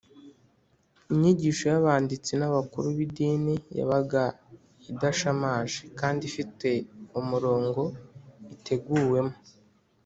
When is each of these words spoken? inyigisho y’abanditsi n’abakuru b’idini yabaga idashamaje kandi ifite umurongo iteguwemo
inyigisho 1.11 1.63
y’abanditsi 1.71 2.31
n’abakuru 2.37 2.87
b’idini 2.97 3.55
yabaga 3.77 4.23
idashamaje 4.91 5.81
kandi 5.99 6.21
ifite 6.29 6.69
umurongo 7.19 7.81
iteguwemo 8.55 9.35